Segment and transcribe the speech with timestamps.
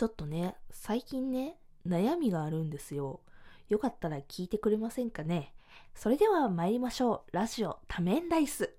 [0.00, 3.20] ちょっとね、最近ね、悩みがあるんですよ。
[3.68, 5.52] よかったら聞いてくれませんかね。
[5.94, 7.36] それでは参りましょう。
[7.36, 8.74] ラジオ多面ダイス。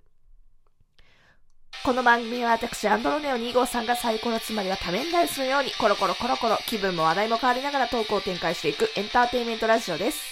[1.86, 10.23] この番組は私、アンドロネオ2号さんがサイコロつまりは多面ダイスのようにコロコロコロコロ気分も話題も変わりながらトークを展開していくエンターテインメントラジオです。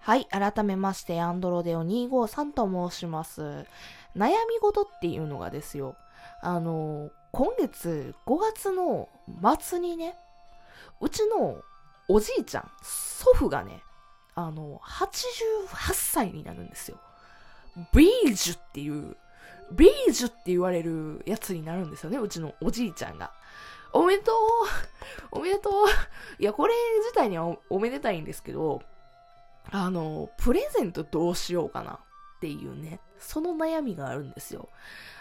[0.00, 3.42] はい、改めまして、アンドロデオ253と申します。
[4.16, 5.94] 悩み事っていうのがですよ、
[6.40, 9.08] あの、今月5月の
[9.60, 10.14] 末にね、
[11.00, 11.56] うちの
[12.06, 13.82] おじいちゃん、祖父がね、
[14.36, 17.00] あの、88歳になるんですよ。
[17.92, 19.16] ビージュっていう、
[19.72, 23.32] ビージュって言われるやつになるんですよね、うちのおじいちゃんが。
[23.92, 24.36] おめでとう
[25.32, 25.72] おめでとう
[26.40, 28.80] いや、これ自体にはおおめでたいんですけど、
[29.72, 31.98] あの、プレゼントどうしようかなっ
[32.40, 34.68] ていうね、その悩みがあるんですよ。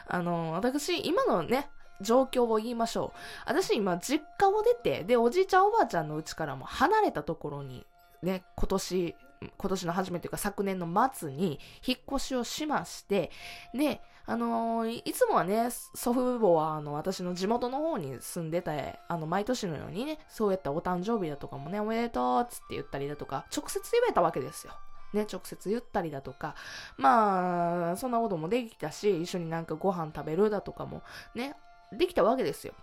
[0.07, 3.19] あの、私、今のね、状況を言いましょう。
[3.45, 7.85] 私今実家を出て、で、おじいちゃんおばあちゃんの家からも離れたところに、
[8.21, 9.15] ね、今年、
[9.57, 13.31] 今年の初めというか昨年の末に引っ越しをしまして、
[13.73, 18.71] で、あのーいつもはね、祖父母はあの私の地元の方に住んでた、
[19.09, 24.73] あの毎年のようにね、そうやったお誕生日だとかもね、おめでとうっつって言ったりだとか、直接言えたわけですよ。
[25.13, 26.55] ね、直接言ったりだとか、
[26.97, 31.03] まあ、そんなこともできたし、一緒になんかご飯食べるだとかも
[31.35, 31.55] ね、
[31.93, 32.73] できたわけですよ。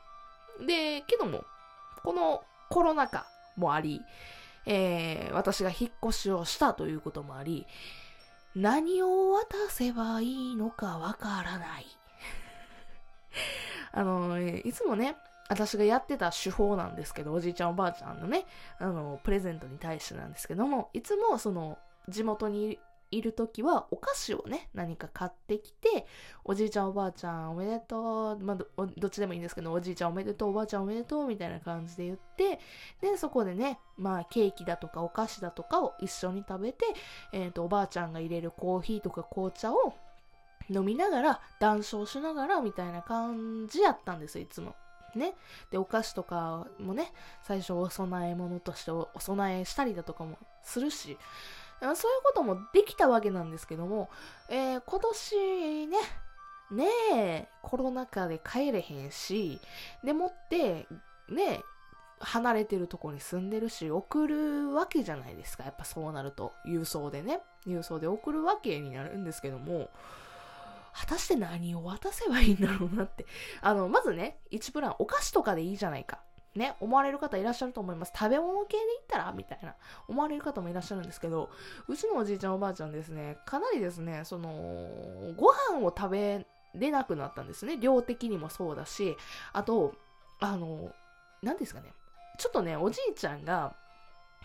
[0.66, 1.44] で、けども、
[2.02, 4.00] このコロナ禍もあり、
[4.66, 7.66] えー私が引っ越しをしたということもあり、
[8.54, 11.86] 何を渡せばいいのかわからない。
[13.92, 15.16] あの、いつもね、
[15.48, 18.46] 私がやってた手法なんですけど、おじいちゃんおばあちゃんのね、
[18.78, 22.78] あの、プレゼントに対してなんですけども、いつもその、地元に
[23.10, 26.06] いるときは、お菓子をね、何か買ってきて、
[26.44, 32.60] おじいちゃんおばあちゃんおめでとう、まあ、どっちでもいいんですけど、おじいちゃんおめでとう、おばあちゃんおめでとう、みたいな感じで言って、
[33.00, 36.84] で、そこでね、まあ、ケーキだとかお菓子だとかを一緒に食べて、
[37.32, 39.94] えっ、と、おばあちゃんが入れるコーヒーとか紅茶を
[40.68, 44.74] 飲みながら、談笑しながら、みたいな感じやったんです、いつも。
[45.16, 45.34] ね。
[45.70, 47.12] で、お菓子とかもね、
[47.42, 51.18] 最初お供え物としてお供えしたりだとかもするし、
[51.80, 54.10] そういうこともできたわけなんですけども、
[54.48, 55.96] えー今年ね、
[56.70, 59.60] ねえ、コロナ禍で帰れへんし、
[60.04, 60.86] でもって、
[61.28, 61.60] ねえ
[62.20, 65.64] 離れてるとこに住んでるし、送るわけじゃないですか。
[65.64, 66.52] やっぱそうなると。
[66.66, 67.40] 郵送でね。
[67.66, 69.88] 郵送で送るわけになるんですけども、
[70.92, 73.24] 果たして何を渡せばいいんだろうなって。
[73.62, 76.20] あの、まずね、一プラン、お菓子とかでいいじゃないか。
[76.54, 78.12] ね、思われる方いらっしゃると思います。
[78.16, 79.32] 食べ物系で言ったら？
[79.32, 79.74] みたいな、
[80.08, 81.48] 思われる方もいらっしゃるんですけど、
[81.86, 84.50] うちのおじいちゃんおばあちゃんですね、かなりですね、その、
[85.36, 86.44] ご飯を食べ
[86.74, 87.76] れなくなったんですね。
[87.76, 89.16] 量的にもそうだし、
[89.52, 89.94] あと、
[90.40, 90.92] あの、
[91.42, 91.92] 何ですかね、
[92.36, 93.74] ちょっとね、おじいちゃんが、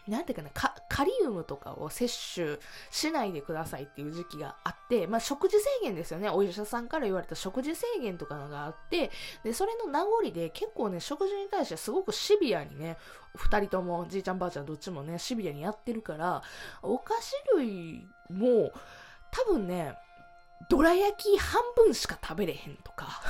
[0.07, 2.57] なんていうかな、かカリウムとかを摂取
[2.89, 6.29] しないでくださいっていう時期があって、まあ食事制限ですよね。
[6.29, 9.11] お医者さんから言われた食事制限とかがあって、
[9.43, 12.95] で、それの名残で結構ね、食事に対してすごくシビアにね、
[13.35, 16.41] 二人とも、じいちゃんばあちゃんどっちもね、シビアにやってるから、
[16.81, 18.71] お菓子類も、
[19.31, 19.97] 多分ね、
[20.69, 23.21] どら焼き半分しか食べれへんとか、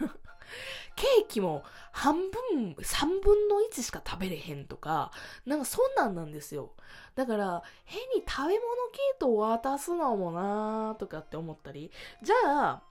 [0.96, 1.64] ケーキも
[1.96, 5.10] 半分、三分の一しか食べれへんとか、
[5.46, 6.72] なんかそんなんなんですよ。
[7.14, 8.58] だから、変に食べ物
[8.92, 11.90] 系統を渡すのもなーとかって思ったり、
[12.22, 12.82] じゃあ、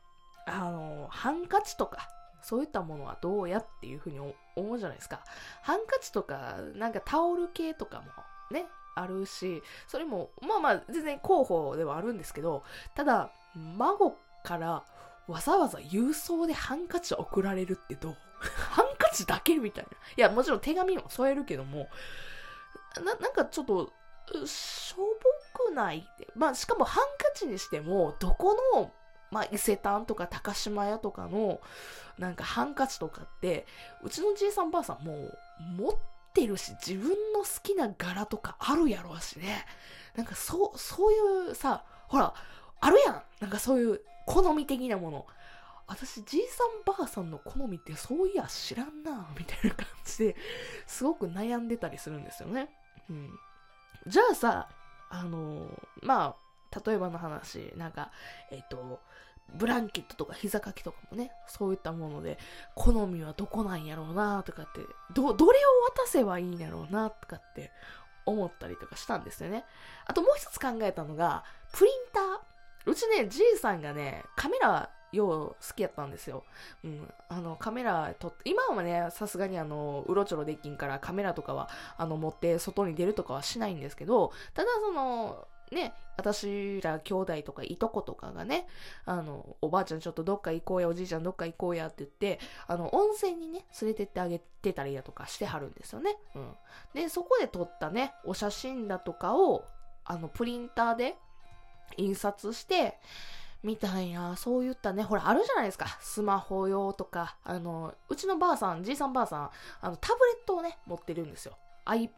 [0.48, 2.10] あの、ハンカチとか、
[2.42, 4.20] そういったものはどうやっていうふうに
[4.56, 5.22] 思うじゃないですか。
[5.62, 8.06] ハンカチとか、なんかタオル系とかも
[8.50, 8.66] ね、
[8.96, 12.64] あるし、それも、まあまあ、全然候補ではあるんですけど、
[12.96, 13.30] ただ、
[13.78, 14.84] 孫から
[15.28, 18.16] わざわざ郵送でハンカチを送られるってどう？
[18.72, 19.90] ハ ンだけみたいな。
[20.18, 21.88] いや、もちろん手紙も添えるけども、
[22.98, 23.94] な、なんかちょっと、
[24.46, 26.00] しょぼくない？
[26.00, 26.28] って。
[26.36, 28.92] まあ、しかもハンカチにしても、どこの、
[29.32, 31.62] まあ、伊勢丹とか高島屋とかの、
[32.18, 33.68] なんかハンカチとかって、
[34.04, 35.38] うちのじいさんばあさんもう、
[35.78, 35.94] 持っ
[36.34, 39.66] てるし、自分の好きな柄とかあるやろうしね。
[40.16, 41.14] なんかそう、そう
[41.48, 42.34] いうさ、ほら、
[42.80, 43.24] あるやん。
[43.42, 45.26] なんかそういう好み的なもの。
[45.88, 50.36] 私、じいさんばあさんの好みってそういや知らんなみたいな感じで
[50.88, 52.70] すごく悩んでたりするんですよね。
[53.10, 53.30] うん。
[54.08, 54.70] じゃあさ、
[55.10, 55.68] あの
[56.02, 56.36] ま
[56.72, 58.12] あ、例えばの話、なんか、
[58.52, 59.00] えっ、と、
[59.54, 62.38] ブランケットとか膝掛けとかもね、そういったもので、
[62.74, 64.82] 好みはどこなんやろうなとかって、
[65.14, 65.62] ど、どれを
[65.96, 67.72] 渡せばいいんやろうなとかって
[68.26, 69.64] 思ったりとかしたんですよね。
[70.06, 71.44] あともう一つ考えたのが、
[71.74, 72.24] プリンター。
[72.88, 76.44] うちね、じいさんがね、カメラよう好きやったんですよ。
[76.84, 77.14] うん。
[77.30, 88.68] あの、カメラ撮って、今はね、さすがにあの、うろちょろできんからカメラとかは、あの、持って外に出るとかはしないんですけど、ただその、ね、私ら兄弟とかいとことかがね、
[89.06, 96.18] あの、おばあちゃんちょっとどっか行こうや、おじいちゃんどっか行こうやって言って、あの、温泉にね、連れてってあげてたりだとかしてはるんですよね。
[96.36, 96.56] うん。
[96.94, 99.66] で、そこで撮ったね、お写真だとかを、
[100.04, 101.16] あの、プリンターで
[101.98, 103.00] 印刷して、
[103.66, 105.88] みたいな、そういったね、ほら、あるじゃないですか。
[106.00, 109.50] スマホ用とか、あの、うちのばあさん、じいさんばあさん、
[109.82, 111.58] あの、タブレットをね、持ってるんですよ。
[111.86, 112.10] iPad。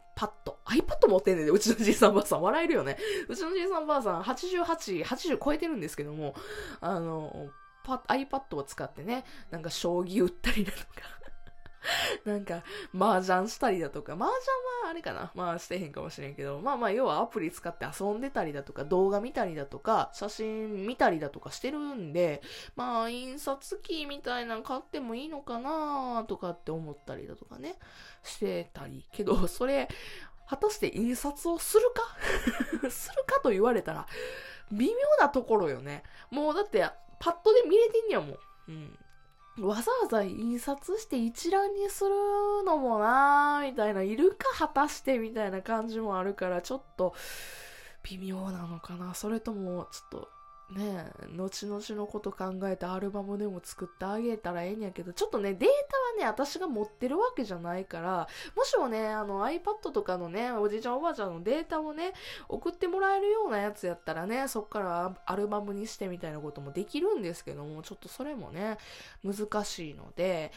[0.66, 2.42] iPad 持ってんねんで、うちのじいさんばあさん。
[2.42, 2.98] 笑えるよね。
[3.28, 6.34] うちのじいさんばあさん、88、80超えてるんですけども、
[6.82, 7.48] あの、
[7.86, 10.84] iPad を使ってね、なんか将棋打ったりだとか
[12.24, 12.62] なんか、
[12.94, 22.42] 麻雀したりだとか、麻雀はあれかなまあしてへんかもしれんけど、まあまあ要はアプリ使って遊んでたりだとか、動画見たりだとか、写真見たりだとかしてるんで、
[22.76, 27.78] まあ印刷機みたいなの買ってもいいのかなとかって思ったりだとかね、
[28.22, 29.06] してたり。
[29.12, 29.88] けど、 それ、
[30.48, 31.90] 果たして印刷をする
[32.80, 32.90] か？
[32.90, 34.06] するかと言われたら、
[34.72, 36.02] 微妙なところよね。
[36.30, 36.88] もうだって、
[37.20, 38.38] パッドで見れてんやもん。
[38.68, 38.98] うん。
[39.60, 42.10] わざわざ印刷して一覧にする
[42.64, 47.14] のもなーみたいな、いるか果たしてみたいな感じもあるから、ちょっと
[48.02, 49.14] 微妙なのかな。
[49.14, 50.28] それとも、ちょっと
[50.70, 62.12] ねえ、後々のこと考えてアルバムでも作ってあげたらええんやけど、ちょっとね、データはね、私が持ってるわけじゃないから、もしもね、あの iPad とかのね、おじいちゃんおばあちゃんのデータをね、
[62.50, 68.76] 送ってもらえるようなやつやったらね、そっからアルバムにしてみたいなこともできるんですけども、ちょっとそれもね、
[69.24, 70.52] 難しいので、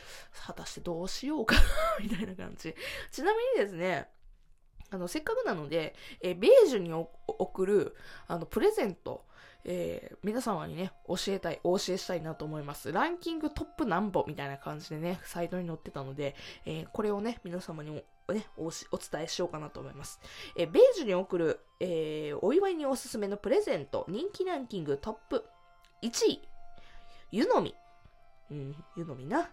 [0.45, 1.61] 果たしてどうしようかな
[2.01, 2.75] みたいな感じ。
[3.11, 4.09] ちなみにですね、
[4.89, 7.95] あの、せっかくなので、えベージュに送る、
[8.27, 9.25] あの、プレゼント、
[9.63, 12.91] えー、皆様にね、教えたい、お教えしたいなと思います。
[12.91, 16.35] ランキングトップ何歩みたいな感じでね、サイトに載ってたので、
[16.65, 18.01] えー、これをね、皆様にも
[18.33, 20.19] ね、おお伝えしようかなと思います。
[20.55, 25.45] えー、ベージュに送る、えー、お祝いにおすすめのプレゼント、人気ランキングトップ
[26.01, 26.41] 1位、
[27.31, 27.75] 湯飲み。
[28.49, 29.49] うん、湯飲みな。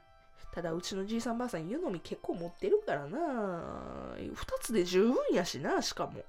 [0.59, 6.25] ただ、うちのじいさんばあさん、湯飲み結構持ってるからな二つで十分やしな、しかも。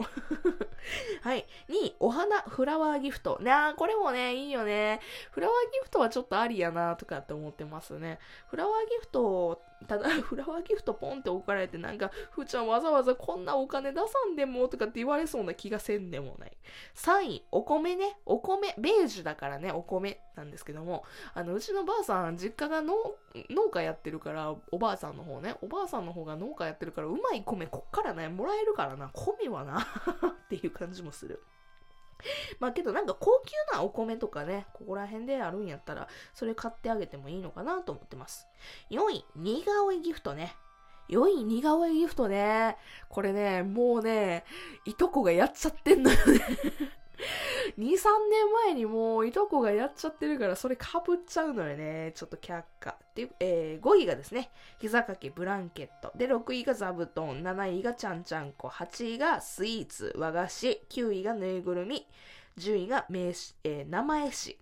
[1.23, 1.47] はい。
[1.67, 3.39] 2お花、フラワーギフト。
[3.41, 4.99] なあ、これもね、いいよね。
[5.31, 8.19] フラワーギフトはちょっとありやな、とかって思ってますね。
[8.49, 16.57] フラワーギフトただ、 フラワーギフトポンって置かれて、なんか、ふーちゃんわざわざこんなお金出さんでもとかって言われそうな気がせんでもない。
[16.95, 18.19] 3位、お米ね。
[18.25, 23.15] お米、ベージュだからね、お米なんですけども、あの、うちのばあさん、実家が農
[23.71, 29.79] 家やってるから、おばあさんの方ね、おばあさんの方が農家やってるから、うまい米こっからね、もらえるからな、米はな
[30.45, 31.43] っていう感じもする。
[32.59, 38.47] まあけどなんか高級なお米とかね、ここら辺であるんやったら、それ買ってあげてもいいのかなと思ってます。
[38.89, 40.55] 4位、似顔絵ギフトね。
[41.09, 42.77] 4位、似顔絵ギフトね。
[43.07, 44.43] これね、もうね、
[44.85, 46.41] いとこがやっちゃってんのよね
[47.77, 47.87] 2、3
[48.29, 52.11] 年前にもういとこがやっちゃってるからそれかぶっちゃうのよね。
[52.15, 52.97] ちょっと却下。
[53.15, 56.11] で、えー、5位がですね、膝掛けブランケット。
[56.15, 57.43] で、6位が座布団。
[57.43, 58.67] 7位がちゃんちゃんこ。
[58.67, 60.81] 8位がスイーツ、和菓子。
[60.89, 62.07] 9位がぬいぐるみ。
[62.57, 64.59] 10位が名詞、えー、名前詞。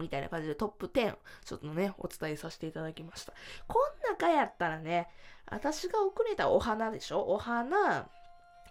[0.00, 3.32] みたいな感じでトップ10、ちょっとね、お伝えさせていただきました。
[3.68, 5.08] こん中やったらね、
[5.46, 7.20] 私が遅れたお花でしょ？
[7.20, 8.08] お花、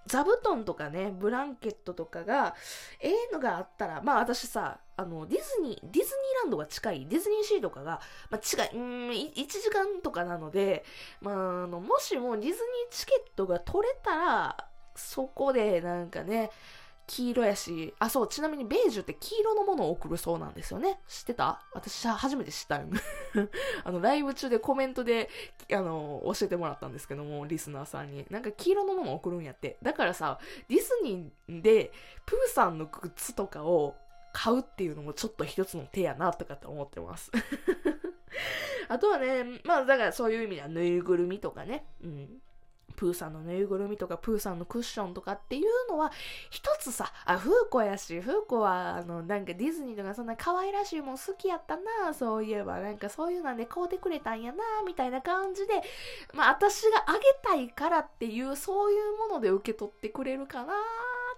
[0.05, 2.55] 座布団とかね、ブランケットとかが、
[2.99, 6.05] ええのがあったら、まあ私さ、あの、ディズニー、ディズニー
[6.43, 10.83] ランドが近い、ディズニーシーとかが、まあ近い、うん、1時間とかなので、
[11.21, 12.57] まあ、あの、もしもディズニー
[12.91, 16.51] チケットが取れたら、そこでなんかね、
[17.05, 20.99] 黄色やし、あ、そう、ちなみにベージュって黄色のものを送るそうなんですよね。
[21.07, 21.61] 知ってた？
[21.73, 22.87] 私は初めて知ったよ。
[23.83, 25.29] あの、ライブ中でコメントで、
[25.71, 28.25] あの、教えてもらったんですけども、リスナーさんに。
[28.29, 29.77] なんか黄色のものを送るんやって。
[29.81, 31.91] だからさ、ディズニーで、
[32.25, 33.95] プーさんのグッズとかを
[34.31, 37.31] 買うっていうのもちょっと一つの手やな、とかって思ってます。
[38.87, 41.85] あとはね、まあだからそういう意味ではぬいぐるみとかね。
[42.01, 42.41] うん。
[42.93, 46.11] プーさんのぬいぐるみとか、プーさんのクッションとかっていうのは、
[46.49, 55.81] 一つさ、あ、フーコやし、フーコは、あの、なんかディズニーとかそんな可愛らしいもん好きやったな、そういえば、なんかそういうので買うてくれたんやな、みたいな感じで、
[56.33, 60.73] まあ、私があげたいからっていう、そういうもので受け取ってくれるかな、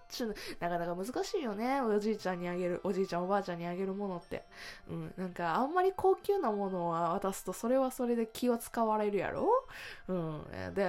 [0.10, 1.82] ちゅう、なかなか難しいよね。
[1.82, 4.44] おじいちゃんにあげる、おじいちゃんおばあちゃんにあげるものって。
[4.90, 9.48] うん、なんかあんまり高級なものは渡すと、それはそれで気を使われるやろ？
[10.08, 10.44] うん。
[10.74, 10.84] で、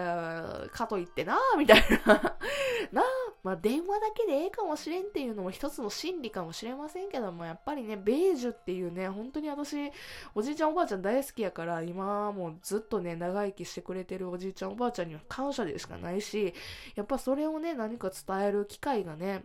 [0.72, 2.14] かといってなみたいな
[2.92, 3.02] な
[3.46, 9.92] まあ電話だけでええかもしれんっていうのも一つの心理かもしれませんけども、やっぱりね、ベージュっていうね、本当に私、
[10.34, 16.54] おじいちゃんおばあちゃん大好きやから、今もうずっとね、長生きしてくれてるおじいちゃんおばあちゃんには感謝でしかないし、
[16.96, 19.44] やっぱそれをね、何か伝える機会がね、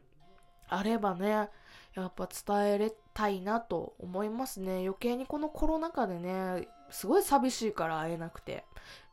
[0.68, 1.52] あればね、
[1.94, 4.80] やっぱ伝えれたいなと思いますね。
[4.80, 8.66] 余計にこのコロナ禍でね、すごい寂しいから会えなくて。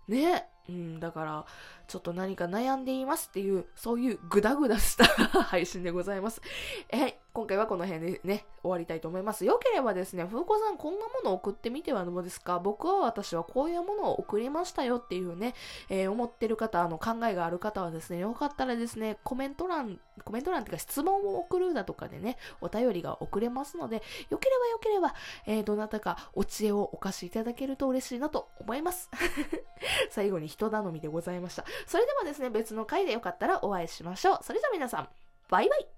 [0.09, 0.49] ね。
[0.69, 1.47] うん、だから、
[1.87, 5.05] ちょっと何か悩んでいますっていう、そういうグダグダした
[5.45, 6.43] 配信でございます。
[6.91, 9.45] え、今回はこの辺でね、終わりたいと思います。
[9.45, 12.59] よければですね、風子さんこんなものを送ってみてはどうですか？
[12.59, 15.55] 僕は私はこういうものを送りましたよっていうね、
[15.89, 25.15] えー、思ってる方、あの、考えがある方はですね、よかったらですね、コメント欄、コメント欄っていうか質問を送るだとかでね、お便りが送れますので、よければよければ、
[25.47, 29.11] えー、どなたかお知恵をお貸しいただけると嬉しいなと思います。
[30.11, 31.65] 最後に人頼みでございました。
[31.87, 34.39] それではですね、別の回でよかったらお会いしましょう。
[34.43, 35.09] それじゃ皆さん、
[35.49, 35.98] バイバイ